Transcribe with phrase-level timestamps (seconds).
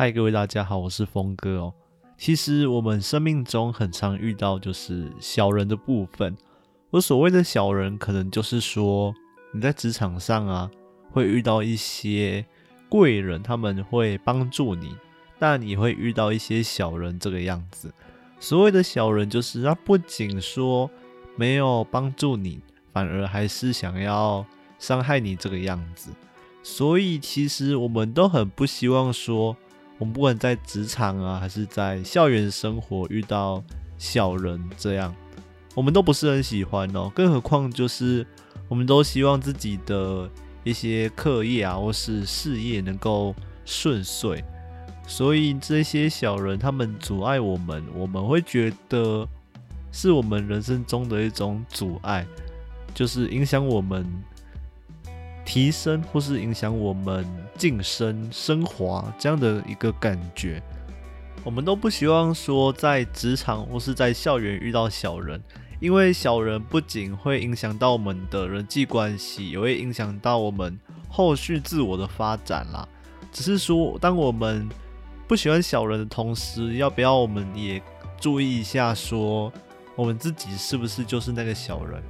[0.00, 1.74] 嗨，各位大家好，我是峰哥哦。
[2.16, 6.34] 其实我们生命中很常遇到就是小人的部分。
[6.88, 9.14] 我所谓的小人，可能就是说
[9.52, 10.70] 你在职场上啊，
[11.10, 12.42] 会遇到一些
[12.88, 14.96] 贵人，他们会帮助你，
[15.38, 17.92] 但你会遇到一些小人这个样子。
[18.38, 20.90] 所谓的小人，就是他不仅说
[21.36, 22.60] 没有帮助你，
[22.94, 24.46] 反而还是想要
[24.78, 26.10] 伤害你这个样子。
[26.62, 29.54] 所以其实我们都很不希望说。
[30.00, 33.62] 我们不管在职场啊，还是在校园生活遇到
[33.98, 35.14] 小人这样，
[35.74, 37.12] 我们都不是很喜欢哦。
[37.14, 38.26] 更何况就是
[38.66, 40.28] 我们都希望自己的
[40.64, 43.34] 一些课业啊，或是事业能够
[43.66, 44.42] 顺遂。
[45.06, 49.28] 所以这些小人他们阻碍我们，我们会觉得
[49.92, 52.26] 是我们人生中的一种阻碍，
[52.94, 54.06] 就是影响我们。
[55.50, 57.26] 提升或是影响我们
[57.58, 60.62] 晋升、升华这样的一个感觉，
[61.42, 65.42] 我们都不希望说在职场或是在校园遇到小人，
[65.80, 70.78] 因为小人不仅会影响到我们的人际关系，也会影响到我们
[71.08, 72.88] 后续自我的发展啦。
[73.32, 74.68] 只是说，当我们
[75.26, 77.82] 不喜欢小人的同时，要不要我们也
[78.20, 79.52] 注意一下，说
[79.96, 82.00] 我们自己是不是就是那个小人？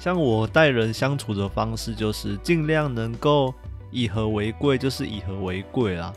[0.00, 3.52] 像我待人相处的方式，就是尽量能够
[3.90, 6.10] 以和为贵，就是以和为贵啦，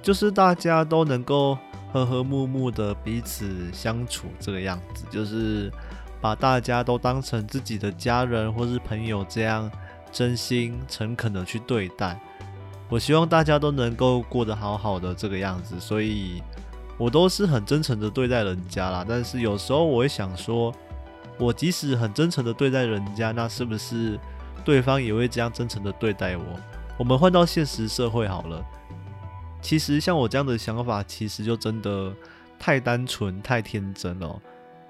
[0.00, 1.58] 就是大家都能够
[1.92, 5.68] 和和睦睦的彼此相处，这个样子，就是
[6.20, 9.68] 把大家都当成自己的家人或是朋友，这样
[10.12, 12.16] 真心诚恳的去对待。
[12.88, 16.40] 我希望大家都能够过得好好的这个样子，所以
[16.96, 19.04] 我都是很真诚的对待人家啦。
[19.06, 20.72] 但是有时候我会想说。
[21.38, 24.18] 我即使很真诚的对待人家，那是不是
[24.64, 26.44] 对方也会这样真诚的对待我？
[26.98, 28.64] 我们换到现实社会好了。
[29.60, 32.14] 其实像我这样的想法，其实就真的
[32.58, 34.40] 太单纯、太天真了。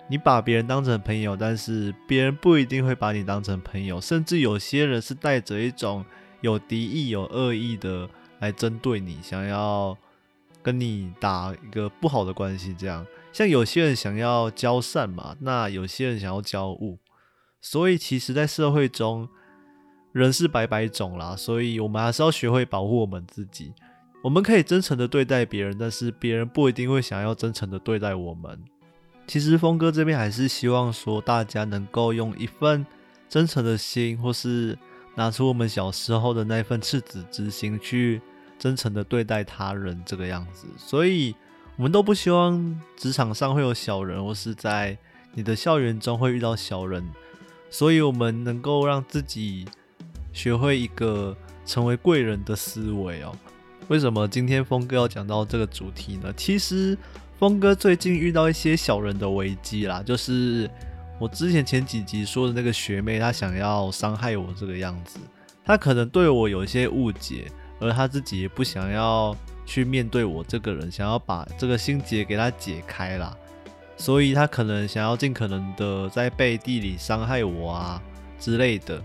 [0.08, 6.04] 你把别人当成朋友，但是别人不一定会把你当成朋友，甚至有些人是带着一种
[6.42, 8.08] 有敌意、有恶意的
[8.38, 9.96] 来针对你，想要
[10.62, 13.04] 跟你打一个不好的关系，这样。
[13.36, 16.96] 像有些人想要交善嘛，那有些人想要交恶，
[17.60, 19.28] 所以其实，在社会中，
[20.12, 23.74] 人是百百种啦，所以我们还是要学会保护我们自己。
[24.24, 28.58] 我们可以真诚的对待别人，但是别人不一定会想要真诚的对待我们。
[29.26, 32.86] 其实，峰哥这边还是希望说，大家能够用一份
[33.28, 34.78] 真诚的心，或是
[35.14, 38.22] 拿出我们小时候的那份赤子之心，去
[38.58, 40.66] 真诚的对待他人，这个样子。
[40.78, 41.36] 所以。
[41.76, 44.96] 我们都不希望职场上会有小人，或是在
[45.34, 47.06] 你的校园中会遇到小人，
[47.68, 49.66] 所以我们能够让自己
[50.32, 53.30] 学会一个成为贵人的思维哦。
[53.88, 56.32] 为什么今天峰哥要讲到这个主题呢？
[56.34, 56.96] 其实
[57.38, 60.70] 峰哥最近遇到一些小人的危机啦，就是
[61.20, 65.18] 我之前前几集说的那个学妹，她想要伤害我这个样子，
[65.62, 69.36] 她可能对我有一些误解，而她自己也不想要。
[69.66, 73.36] 去面对我这个人，想要把这个心结给他解开啦，
[73.96, 78.00] 所以他可能想要尽可能的在背地里伤害我啊
[78.38, 79.02] 之类的，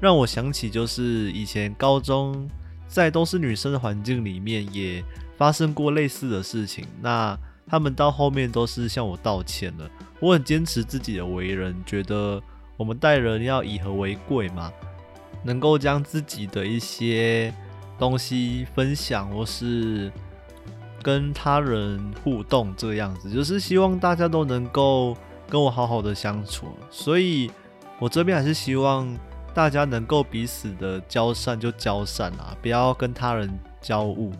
[0.00, 2.48] 让我想起就是以前高中
[2.88, 5.04] 在都是女生的环境里面也
[5.36, 9.88] 发生过类似的事情，那他们到后面都是向我道歉了。
[10.18, 12.42] 我很坚持自己的为人，觉得
[12.76, 14.72] 我们待人要以和为贵嘛，
[15.44, 17.54] 能够将自己的一些。
[18.00, 20.10] 东西分享或是
[21.02, 25.14] 跟他人互动这个样子，就是希望大家都能够
[25.50, 26.68] 跟我好好的相处。
[26.90, 27.50] 所以，
[27.98, 29.06] 我这边还是希望
[29.54, 33.50] 大家能够彼此的交善就交善啊，不要跟他人
[33.82, 34.32] 交恶。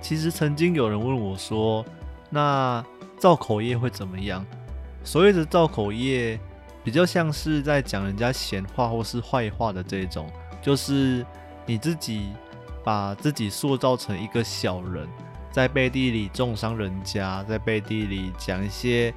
[0.00, 1.84] 其实曾经有人问我说
[2.30, 2.84] ：“那
[3.18, 4.46] 造口业会怎么样？”
[5.02, 6.38] 所谓的造口业，
[6.84, 10.30] 比较像是在讲人家闲话或是坏话的这种，
[10.62, 11.26] 就是
[11.66, 12.30] 你自己。
[12.86, 15.08] 把自己塑造成一个小人，
[15.50, 19.12] 在背地里重伤人家，在背地里讲一些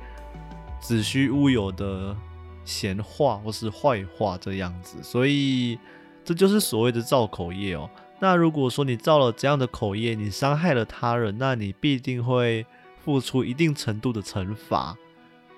[0.80, 2.18] 子虚乌有的
[2.66, 5.78] 闲话或是坏话这样子，所以
[6.26, 7.88] 这就是所谓的造口业哦。
[8.20, 12.66] 那如果说你造了这样的口业，你伤害了他人，那你必定会
[13.06, 14.98] 付出一定程度的惩罚。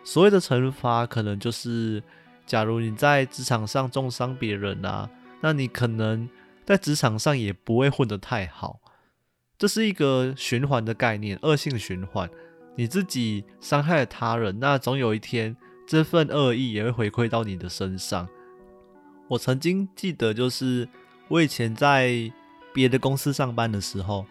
[0.04, 2.04] 所谓的惩罚，可能就是
[2.46, 5.10] 假如你在职场上重伤别人啊，
[5.40, 6.30] 那你可能。
[6.72, 8.80] 在职场上也不会混得太好，
[9.58, 12.30] 这是一个循环的概念，恶性循环。
[12.78, 15.54] 你自己伤害了他人，那总有一天
[15.86, 18.26] 这份恶意也会回馈到你的身上。
[19.28, 20.88] 我曾经记得，就是
[21.28, 22.32] 我以前在
[22.74, 24.26] 别的公司上班的时候，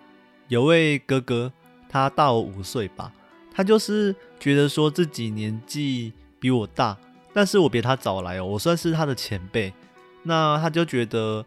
[0.48, 1.52] 有位哥哥，
[1.90, 3.12] 他大我五岁吧，
[3.52, 6.96] 他就是觉得说自己年纪比我大，
[7.34, 9.74] 但是我比他早来哦，我算是他的前辈，
[10.22, 11.44] 那他就觉得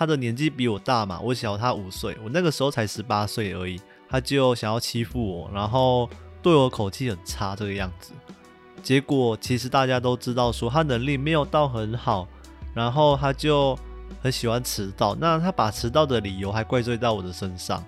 [0.00, 6.08] 他的年纪比我大嘛，我小他五岁，我那个时候才十八岁而已，他就想要欺负我，然后
[6.40, 8.14] 对我口气很差这个样子。
[8.82, 12.26] 结果其实大家都知道，说他能力没有到很好，
[12.72, 13.78] 然后他就
[14.22, 15.14] 很喜欢迟到。
[15.14, 17.84] 那他把迟到的理由还怪罪到我的身上。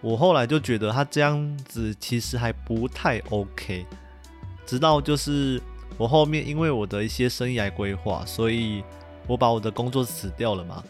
[0.00, 3.86] 我后来就觉得他这样子其实还不太 OK。
[4.66, 5.62] 直到就是
[5.96, 8.82] 我后面因为我的一些生涯规划，所以
[9.28, 10.82] 我把我的工作辞掉了嘛。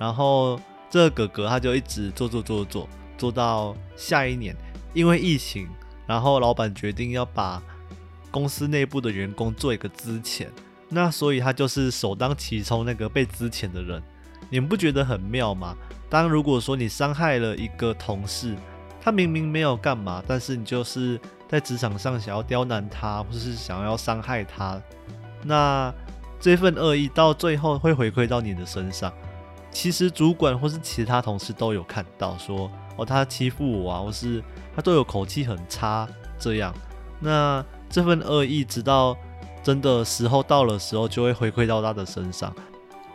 [0.00, 0.58] 然后
[0.90, 4.56] 这个哥哥他就一直做做做做做到下一年，
[4.94, 5.68] 因为疫情，
[6.08, 7.62] 然后老板决定要把。
[8.32, 10.46] 公司内部的员工做一个资遣，
[10.88, 14.00] 那所以他就是首当其冲那个被资遣的人，
[14.48, 15.76] 你们不觉得很妙吗？
[16.08, 18.54] 当如果说你伤害了一个同事，
[19.02, 24.80] 他明明没有干嘛，但是你就是在职场上想要刁难他，或是想要伤害他，
[25.42, 25.92] 那
[26.38, 29.12] 这份恶意到最后会回馈到你的身上。
[29.70, 34.42] 其实主管或是其他同事都有看到，说哦他欺负我啊，或是
[34.74, 36.08] 他都有口气很差
[36.38, 36.74] 这样，
[37.20, 37.64] 那。
[37.92, 39.16] 这份恶意，直到
[39.64, 42.54] 真的时候到了时候，就会回馈到他的身上。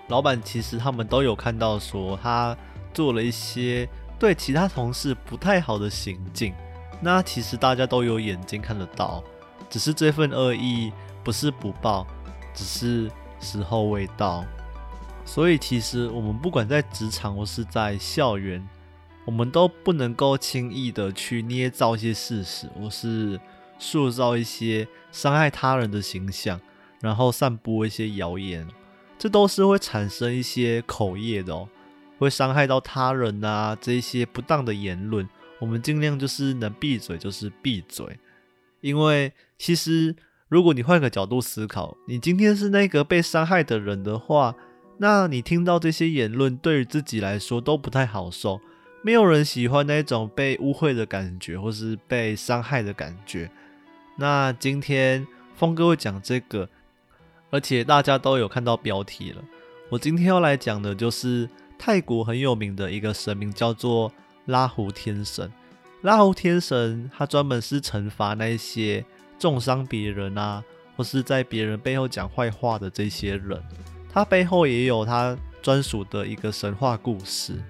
[0.09, 2.53] 老板其实他们都有看到，说他
[2.93, 3.87] 做了一些
[4.19, 6.53] 对其他同事不太好的行径。
[6.99, 9.23] 那其实大家都有眼睛看得到，
[9.69, 10.91] 只是这份恶意
[11.23, 12.05] 不是不报，
[12.53, 13.09] 只是
[13.39, 14.43] 时候未到。
[15.25, 18.65] 所以其实我们不管在职场或是在校园，
[19.25, 23.39] 我们都不能够轻易的去捏造一些事实，或是。
[23.77, 26.61] 塑造一些伤害他人的形象，
[27.01, 28.65] 然后散播一些谣言，
[29.19, 31.67] 这都是会产生一些口业的哦，
[32.17, 33.77] 会伤害到他人啊。
[33.81, 35.27] 这些不当的言论，
[35.59, 38.17] 我们尽量就是能闭嘴就是闭嘴。
[38.79, 40.15] 因为其实
[40.47, 44.55] 如果你换个角度思考，你今天是那个被伤害的人的话，
[44.97, 48.61] 那你听到这些言论，对于自己来说都不太好受。
[49.01, 53.51] 没有人喜欢那种被误会的感觉，或是被伤害的感觉。
[54.17, 56.67] 那今天峰哥会讲这个，
[57.51, 59.43] 而且大家都有看到标题了。
[59.89, 64.11] 我今天要来讲的就是泰国很有名的一个神明，叫做
[64.45, 65.51] 拉胡天神。
[66.01, 69.05] 拉胡天神他专门是惩罚那些
[69.37, 70.63] 重伤别人啊，
[70.95, 73.61] 或是在别人背后讲坏话的这些人。
[74.15, 77.61] 他背后也有他专属的一个神话故事。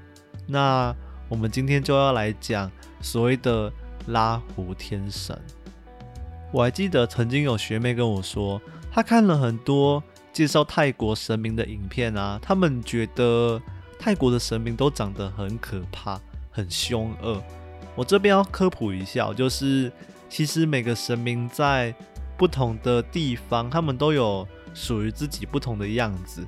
[0.46, 0.96] 那
[1.28, 2.72] 我们今天就要来讲
[3.02, 3.74] 所谓的
[4.10, 5.36] 拉胡天神。
[6.54, 8.62] 我还记得曾经有学妹跟我说，
[8.92, 13.60] 她看了很多介绍泰国神明的影片啊，他们觉得
[13.98, 16.22] 泰国的神明都长得很可怕、
[16.52, 17.42] 很凶恶。
[17.96, 19.92] 我这边要科普一下，就是
[20.30, 21.92] 其实每个神明在
[22.38, 26.46] 不同的地方，他们都有属于自己不同的样子。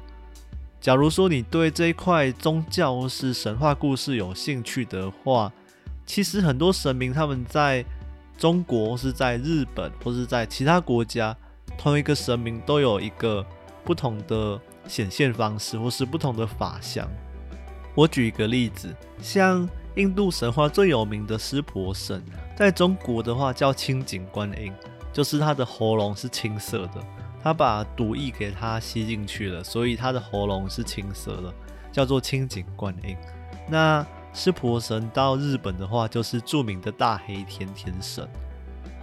[0.80, 5.52] 假如说你对这一块宗教或是神话故事有兴趣的话，
[6.06, 7.84] 其实很多神明他们在。
[8.38, 11.36] 中国是在日本，或是在其他国家，
[11.76, 13.44] 同一个神明都有一个
[13.84, 17.10] 不同的显现方式，或是不同的法相。
[17.96, 22.24] 我举一个例子，像印度神话最有名的湿婆神，
[22.56, 24.72] 在中国的话叫青井观音，
[25.12, 27.04] 就是他的喉咙是青色的，
[27.44, 31.54] 他把毒液给他吸进去了，所以他的喉咙是青色的，
[31.92, 33.16] 叫做青井观音。
[33.70, 38.28] 那湿婆神到日本的话，就是著名的大黑天天神。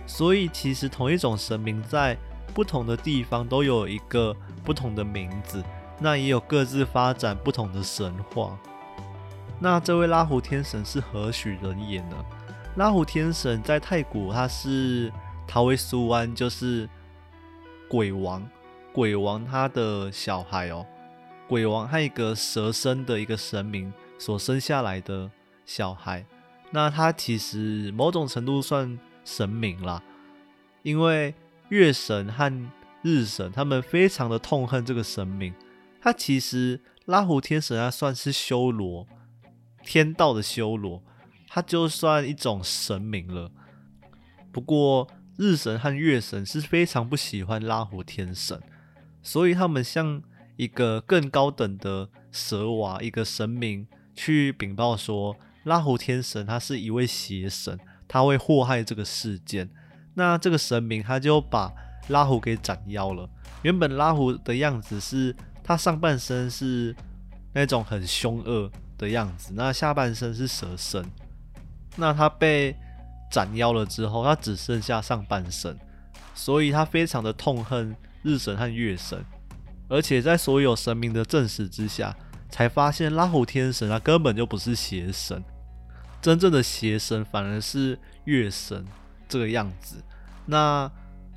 [0.07, 2.17] 所以其实同一种神明在
[2.53, 5.65] 不同的地方都有一个不同的名字，
[5.99, 8.59] 那也有各自发展不同的神话。
[9.59, 12.17] 那这位拉胡天神是何许人也呢？
[12.77, 15.11] 拉胡天神在泰国，他是
[15.47, 16.89] 陶维苏湾，就是
[17.89, 18.49] 鬼王，
[18.93, 20.87] 鬼王他的小孩哦。
[21.49, 23.93] 鬼王和一个蛇身的一个神明。
[24.17, 25.31] 所生下来的
[25.67, 26.25] 小孩，
[26.71, 30.03] 那他其实某种程度算神明啦，
[30.83, 31.35] 因为
[31.69, 32.71] 月神和
[33.03, 35.53] 日神他们非常的痛恨这个神明。
[36.01, 39.07] 他其实拉胡天神他算是修罗，
[39.83, 41.03] 天道的修罗，
[41.49, 43.51] 他就算一种神明了。
[44.53, 48.61] 不过日神和月神是非常不喜欢拉胡天神，
[49.23, 50.23] 所以他们向
[50.57, 53.87] 一个更高等的蛇娃，一个神明。
[54.17, 57.77] 去禀报说，拉胡天神他是一位邪神，
[58.07, 59.69] 他会祸害这个世间。
[60.15, 61.73] 那这个神明他就把
[62.07, 63.29] 拉胡给斩妖了。
[63.63, 66.95] 原本拉胡的样子是，他上半身是
[67.53, 71.05] 那种很凶恶的样子，那下半身是蛇身。
[71.97, 72.77] 那他被
[73.35, 75.77] 斩妖了之后，他只剩下上半身，
[76.37, 79.25] 所以他非常的痛恨日神和月神，
[79.89, 82.15] 而且在所有神明的证实之下，
[82.49, 85.43] 才发现拉虎天神他根本就不是邪神，
[86.23, 88.87] 真正的邪神反而是月神
[89.29, 90.01] 这个样子。
[90.47, 90.89] 那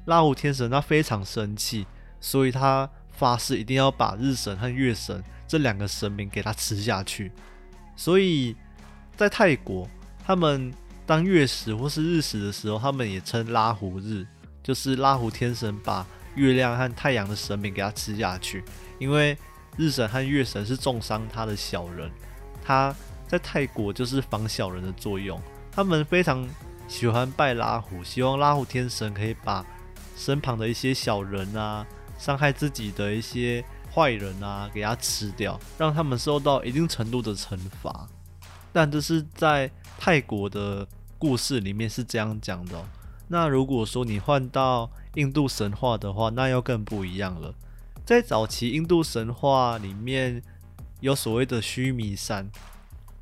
[0.05, 1.87] 拉虎天神他非常生气，
[2.21, 7.31] 所以他发誓一定要把日神和月神这两个神明给他吃下去。
[7.95, 8.55] 所以
[9.15, 9.89] 在泰国，
[10.23, 10.71] 他们
[11.07, 14.27] 当月食或是日食的时候，他们也称拉胡日，
[14.61, 18.63] 就是拉胡天神把月亮和太阳的神明给他吃下去。
[18.99, 19.35] 因为
[19.77, 22.11] 日神和月神是重伤他的小人，
[22.61, 22.93] 他
[23.27, 25.41] 在泰国就是防小人的作用。
[25.71, 26.47] 他们非常
[26.87, 29.65] 喜欢拜拉胡，希望拉胡天神可以把
[30.15, 31.87] 身旁的一些小人啊，
[32.19, 33.65] 伤害自己的一些。
[33.89, 38.07] 坏人啊，给他吃掉，让他们受到一定程度的惩罚。
[38.71, 40.87] 但这是在泰国的
[41.17, 42.85] 故事里面是这样讲的。
[43.27, 47.53] 那如果说你换到印度神话的话，那又更不一样了。
[48.05, 50.41] 在早期印度神话里面
[51.01, 52.49] 有所谓的须弥山，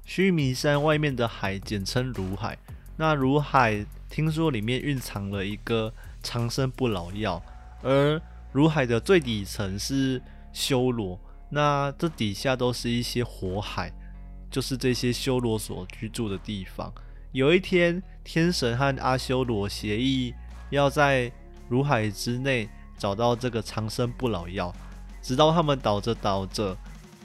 [0.04, 2.58] 须弥山外面的海简称如海。
[2.98, 7.42] 那如海听说里面蕴藏了一个长生不老药，
[7.82, 8.22] 而
[8.52, 10.22] 如海的最底层是。
[10.56, 13.92] 修罗，那这底下都是一些火海，
[14.50, 16.94] 就是这些修罗所居住的地方。
[17.36, 20.34] 有一天，天神和阿修罗协议，
[20.70, 21.30] 要在
[21.68, 24.74] 如海之内找到这个长生不老药。
[25.22, 26.78] 直到他们倒着倒着，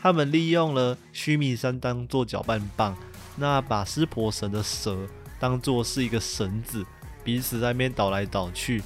[0.03, 2.97] 他们利用了须弥山当做搅拌棒，
[3.37, 4.99] 那把湿婆神的蛇
[5.39, 6.85] 当做是一个绳子，
[7.23, 8.83] 彼此在那边倒来倒去。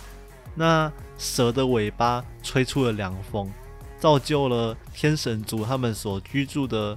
[0.54, 3.50] 那蛇的尾巴吹出了凉风。
[3.98, 6.94] 造就了天神族他们所居住的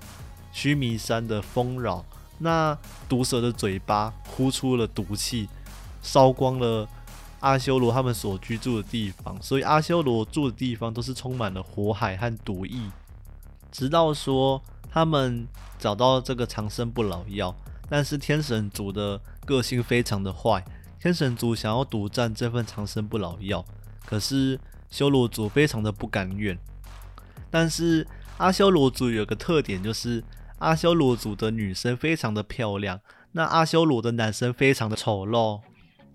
[0.51, 2.03] 须弥山的丰饶。
[2.39, 2.77] 那
[3.09, 5.47] 毒蛇的嘴巴呼出了毒气，
[6.01, 6.87] 烧光了
[7.39, 9.41] 阿修罗他们所居住的地方。
[9.41, 12.79] 所以阿修罗住的地方都是充满了火海和毒液。
[13.71, 17.55] 直到说他们找到这个长生不老药，
[17.89, 20.63] 但是天神族的个性非常的坏，
[20.99, 23.63] 天神族想要独占这份长生不老药，
[24.05, 26.57] 可是修罗族非常的不甘愿。
[27.51, 30.23] 但是阿修罗族有个特点，就是
[30.59, 32.99] 阿修罗族的女生非常的漂亮，
[33.33, 35.61] 那阿修罗的男生非常的丑陋。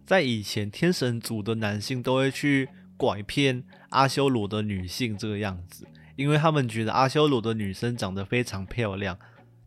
[0.04, 9.18] 在以前，天神族的男性都会去拐骗阿修罗的女性这个样子，因为他们觉得阿修罗的女生长得非常漂亮。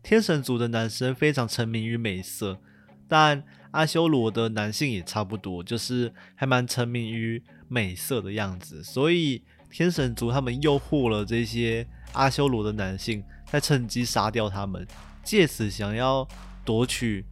[0.02, 2.60] 天神族的男生非常沉迷于美色，
[3.08, 9.42] 但阿修罗的男性也差不多，就是还蛮沉迷于美色的样子，所以。
[9.68, 14.86] 天神族他们诱惑了这些阿修罗的男性，再趁机杀掉他们，
[15.22, 16.26] 借此想要
[16.64, 17.24] 夺取，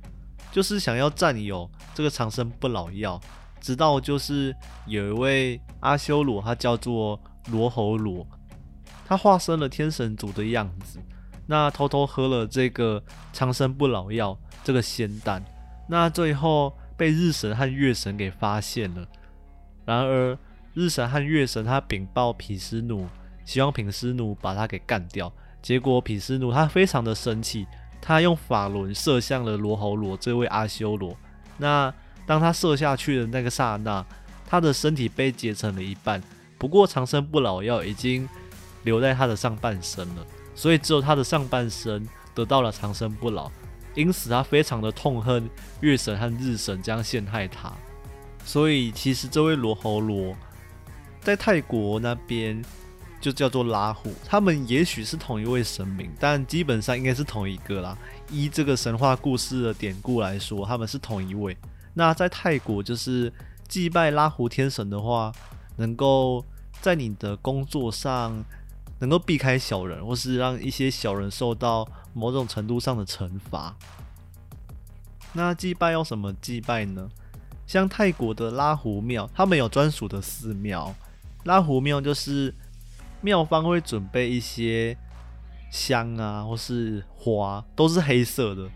[0.50, 3.20] 就是想要占有这个长生不老药。
[3.60, 4.54] 直到就是
[4.86, 8.26] 有一位阿修罗，他叫做罗喉罗，
[9.06, 10.98] 他化身了天神族的样子，
[11.46, 13.02] 那偷偷喝了这个
[13.32, 15.44] 长生不老药这个仙丹，
[15.88, 19.06] 那最后被日神和月神给发现了。
[19.84, 20.38] 然而。
[20.76, 23.06] 日神和月神他禀报毗湿奴，
[23.44, 25.32] 希望毗湿奴把他给干掉。
[25.64, 27.66] 结果毗湿奴他非常的生气，
[27.98, 31.16] 他用法轮射向了罗喉罗这位阿修罗。
[31.56, 31.90] 那
[32.26, 34.04] 当他射下去的那个刹那，
[34.46, 36.22] 他的身体被截成了一半。
[36.58, 38.28] 不过长生不老药已经
[38.82, 43.50] 留在他的上半身了，所以只有他的上半身得到了长生不老。
[43.94, 45.48] 因此他非常的痛恨
[45.80, 47.72] 月神和日神这样陷害他。
[48.44, 50.36] 所以其实这位罗喉罗。
[51.22, 52.62] 在泰国那边
[53.24, 57.96] 就叫做拉虎，他们也许是同一位神明，但基本上应该是同一个啦。
[58.30, 61.56] 依这个神话故事的典故来说，他们是同一位。
[61.94, 63.32] 那在泰国就是
[63.66, 65.32] 祭拜拉胡天神的话，
[65.76, 66.44] 能够
[66.82, 68.44] 在你的工作上
[68.98, 73.74] 能够避开小人，或是让一些小人受到某种程度上的惩罚。
[75.32, 77.08] 那祭拜要什么祭拜呢？
[77.66, 80.94] 像泰国的拉胡庙，他们有专属的寺庙。
[81.44, 82.54] 拉胡庙就是
[83.24, 84.94] 庙方会准备一些
[85.70, 88.68] 香啊，或是花，都是黑色的。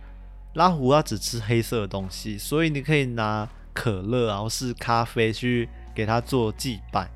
[0.55, 7.11] 拉胡他只吃黑色的东西，所以你可以拿可乐啊，或是咖啡去给他做祭拜。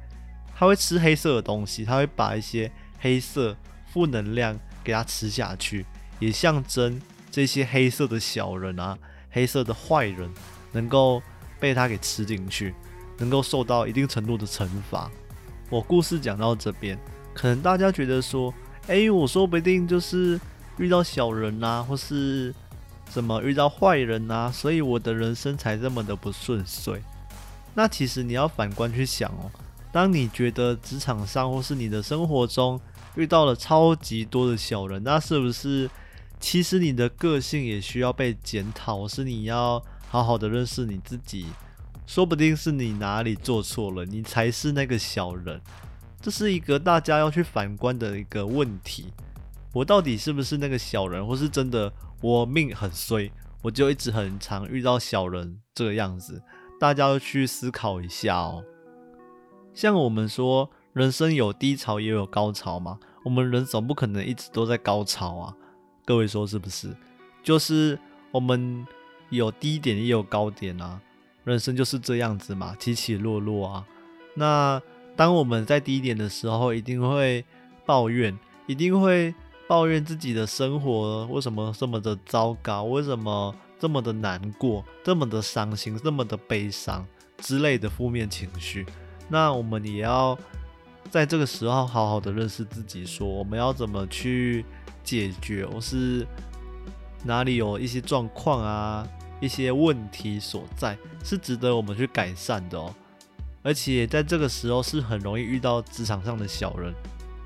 [0.55, 2.71] 他会吃黑色的东西，他会把一些
[3.01, 3.57] 黑色
[3.91, 5.87] 负能量给他吃下去，
[6.21, 8.99] 也象征这些黑色的小人啊，
[9.31, 10.31] 黑色的坏人
[10.73, 11.23] 能够
[11.59, 12.75] 被他给吃进去，
[13.17, 15.11] 能够受到一定程度的惩罚。
[15.71, 16.99] 我故事讲到这边，
[17.35, 18.53] 可能大家觉得说，
[18.87, 20.41] 哎，我说不定就是
[20.79, 22.55] 遇到小人啊，或是
[23.07, 27.03] 怎么遇到坏人啊，所以我的人生才这么的不顺遂。
[27.75, 29.51] 那其实你要反观去想哦，
[29.91, 32.79] 当你觉得职场上或是你的生活中
[33.17, 35.89] 遇到了超级多的小人，那是不是
[36.39, 39.09] 其实你的个性也需要被检讨？
[39.09, 41.47] 是你要好好的认识你自己，
[42.07, 45.61] 说不定是你哪里做错了，你才是那个小人。
[46.23, 49.12] 这是一个大家要去反观的一个问题。
[49.73, 56.41] 我到底是不是那个小人，或是真的我命很衰，我就一直很常遇到小人这个样子？
[56.79, 58.62] 大家要去思考一下哦。
[59.75, 63.00] 像我们说，人生有低潮也有高潮嘛。
[63.25, 65.57] 我们人总不可能一直都在高潮啊。
[66.05, 66.95] 各位说是不是？
[67.43, 67.99] 就是
[68.31, 68.87] 我们
[69.31, 71.00] 有低点也有高点啊。
[71.45, 73.87] 人生就是这样子嘛，起起落落啊。
[74.35, 74.81] 那
[75.16, 77.45] 当我们在低点的时候，一定会
[77.85, 79.35] 抱怨，一定会
[79.66, 83.54] 抱怨自己的生活为什么这么的糟糕，为什么？
[83.83, 87.04] 这么的难过，这么的伤心，这么的悲伤
[87.38, 88.87] 之类的负面情绪，
[89.28, 90.38] 那我们也要
[91.11, 94.64] 在这个时候好好的认识自己，说我们要怎么去
[95.02, 96.25] 解决，我是
[97.25, 99.04] 哪里有一些状况啊，
[99.40, 102.95] 一些问题所在，是值得我们去改善的哦。
[103.62, 106.92] 而且在这个时候是很容易遇到职场上的小人，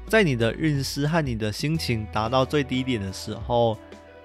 [0.08, 3.76] 在你的运势和你的心情达到最低点的时候。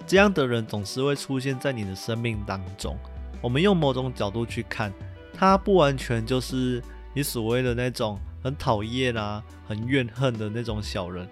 [0.08, 2.98] 这样的人总是会出现在你的生命当中。
[3.40, 4.92] 我们用某种角度去看，
[5.32, 6.82] 他不完全就是
[7.14, 11.30] 你所谓的那种很讨厌啊、很怨恨的那种小人。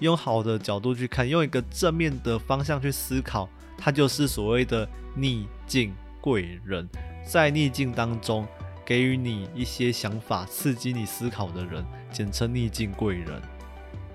[0.00, 6.86] 用好的角度去看，用一个正面的方向去思考，他就是所谓的逆境贵人，
[7.24, 8.46] 在逆境当中
[8.92, 13.40] 给予你一些想法、刺激你思考的人，简称逆境贵人。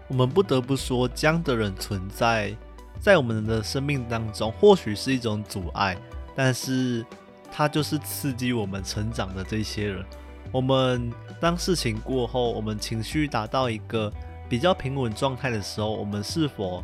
[0.07, 2.55] 我们不得不说，这样的人存在。
[2.99, 5.97] 在我们的生命当中，或许是一种阻碍，
[6.35, 7.03] 但是
[7.51, 10.05] 它就是刺激我们成长的这些人。
[10.51, 11.11] 我们
[11.41, 14.13] 当事情过后，我们情绪达到一个
[14.47, 16.83] 比较平稳状态的时候，我们是否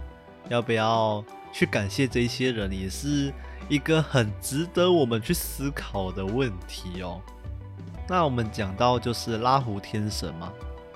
[0.49, 3.31] 要不要去感谢这些人，也是
[3.69, 7.21] 一个很值得我们去思考的问题哦。
[8.07, 10.51] 那我们讲到就是拉胡天神嘛，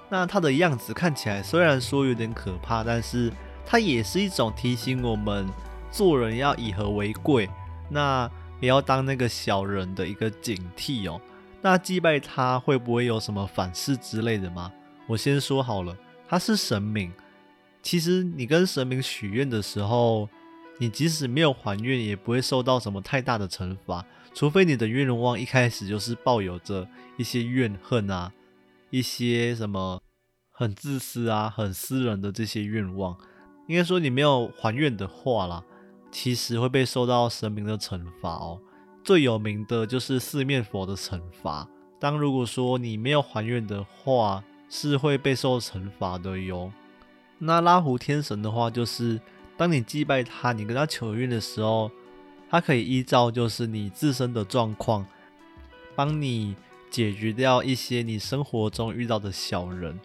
[0.09, 3.31] 那他的样子看起来虽然说有点可怕，但是。
[3.69, 5.45] 它也是一种提醒我们
[5.91, 7.49] 做人要以和为贵，
[7.89, 8.25] 那
[8.61, 11.19] 不要当那个小人的一个警惕哦。
[11.61, 14.71] 那祭拜他会不会有什么反噬之类的吗？
[15.05, 15.93] 我先说好了，
[16.29, 17.11] 他是神明。
[17.83, 20.29] 其实你跟神明许愿的时候，
[20.77, 24.05] 你即使没有还愿，也不会受到什么太大的惩罚，
[24.37, 28.31] 除非你的愿望一开始就是抱有着一些怨恨啊，
[28.91, 29.99] 一些什么
[30.51, 33.17] 很自私啊、很私人的这些愿望。
[33.67, 35.63] 应该说，你没有还愿的话啦，
[36.11, 38.61] 其实会被受到神明的惩罚哦。
[39.03, 41.67] 最有名的就是四面佛的惩罚。
[41.99, 46.71] 当如果说你没有还愿的话，是会被受惩罚的哟。
[47.39, 49.19] 那拉胡天神的话，就是
[49.57, 51.89] 当你祭拜他，你跟他求愿的时候，
[52.49, 55.05] 他可以依照就是你自身的状况，
[55.95, 56.55] 帮你
[56.89, 59.99] 解决掉一些你生活中遇到的小人，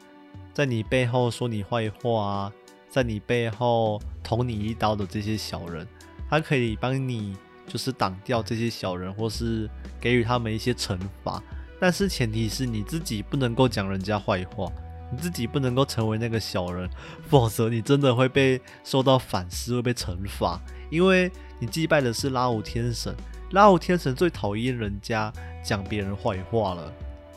[0.53, 2.53] 在你背后说你坏话啊。
[2.93, 5.89] 在你背后捅你一刀的这些小人，
[6.29, 7.35] 他可以帮你
[7.67, 9.67] 就是挡掉这些小人，或是
[9.99, 11.43] 给予他们一些惩罚。
[11.81, 14.71] 但是前提是你自己不能够讲人家坏话，
[15.11, 16.87] 你自己不能够成为那个小人，
[17.31, 20.61] 否则你真的会被受到反噬，会被惩罚。
[20.91, 23.15] 因为你祭拜的是拉五天神，
[23.53, 26.93] 拉五天神最讨厌人家讲别人坏话了。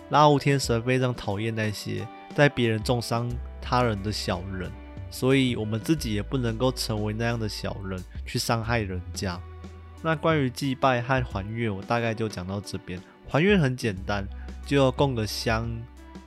[0.09, 3.29] 拉五天神非常讨厌那些在别人重伤
[3.61, 4.71] 他人的小人。
[5.11, 9.39] 所以，我们自己也不能够成为那样的小人，去伤害人家。
[10.01, 12.99] 那关于祭拜和还愿，我大概就讲到这边。
[13.29, 14.27] 还愿很简单，
[14.65, 15.69] 就要供个香，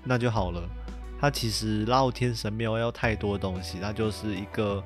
[0.04, 0.62] 那就好了。
[1.20, 4.80] 它其实拉奥天神没有要太多东西，它就是一个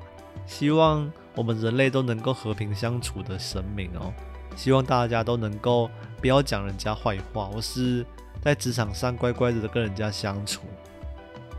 [0.45, 4.13] 希望我们人类都能够和平相处的神明哦。
[4.55, 5.89] 希望大家都能够
[6.21, 8.05] 不要讲人家坏话，或是
[8.41, 10.61] 在职场上乖乖的跟人家相处。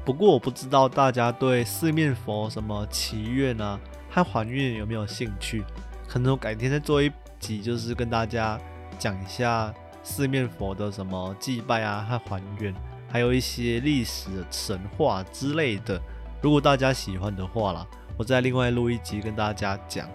[0.05, 5.65] 不过我不知道大家对四面佛什么祈愿啊和还愿有没有兴趣？
[6.07, 8.61] 可能我改天再做一集，就是跟大家
[8.99, 12.73] 讲一下四面佛的什么祭拜啊和还愿，
[13.11, 16.01] 还有一些历史神话之类的。
[16.41, 20.09] 如果大家喜欢的话啦，我再另外录一集跟大家讲。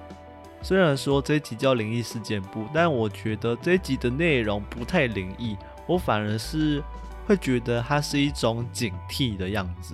[0.62, 5.57] 虽然说这一集叫灵异事件部，但我觉得这一集的内容不太灵异，
[5.88, 6.83] 我反而是。
[7.25, 9.93] 会觉得它是一种警惕的样子，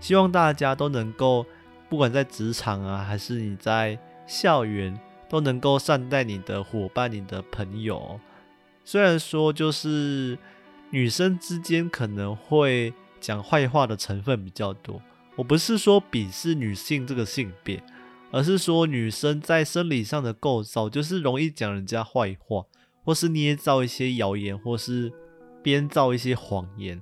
[0.00, 1.46] 希望大家都能够，
[1.88, 4.94] 不管在职场啊，还是你在校园，
[5.26, 8.20] 都能够善待你的伙伴、你的朋友。
[8.84, 10.36] 虽然说就是
[10.90, 15.00] 女生之间可能会讲坏话的成分比较多，
[15.36, 17.82] 我不是说鄙视女性这个性别，
[18.30, 22.64] 而是说女生在生理上的构造就是容易讲人家坏话，
[23.04, 25.12] 或是捏造一些谣言，或是
[25.62, 27.00] 编造一些谎言。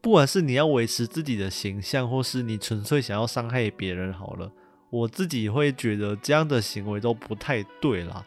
[0.00, 4.50] 不管是你要维持自己的形象，或是你纯粹想要伤害别人，好了，
[4.90, 8.26] 我自己会觉得这样的行为都不太对啦。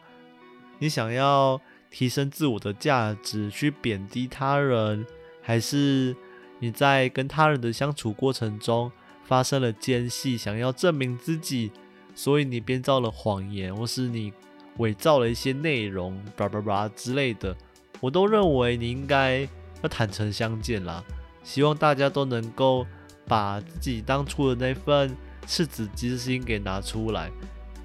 [0.80, 1.60] 你想要
[1.92, 5.06] 提升自我的价值，去贬低他人，
[5.42, 6.16] 还是
[6.60, 8.90] 你在跟他人的相处过程中
[9.26, 11.72] 发生了间隙，想要证明自己，
[12.16, 14.32] 所以你编造了谎言，或是你
[14.78, 17.56] 伪造了一些内容，叭叭叭之类的，
[18.00, 19.42] 我都认为你应该
[19.82, 21.04] 要坦诚相见啦。
[21.44, 22.86] 希望大家都能够
[23.28, 27.32] 把自己当初的那份赤子之心给拿出来，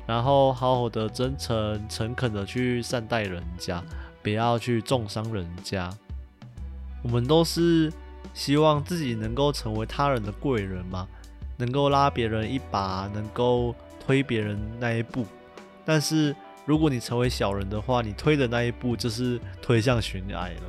[0.07, 3.85] 然后好好的、真诚、诚恳的去善待人家，
[4.23, 5.91] 不要去重伤人家。
[7.03, 7.93] 我们都是
[8.35, 11.07] 希望自己能够成为他人的贵人嘛，
[11.61, 15.27] 能够拉别人一把，能够推别人那一步。
[15.85, 20.63] 但是如果你成为小人的话，你推的那一步就是推向悬崖了，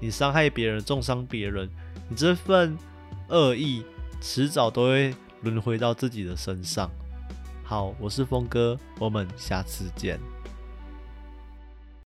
[0.00, 1.68] 你伤害别人、重伤别人。
[2.08, 2.76] 你这份
[3.28, 3.84] 恶意，
[4.20, 6.90] 迟早都会轮回到自己的身上。
[7.62, 10.18] 好，我是峰哥，我们下次见。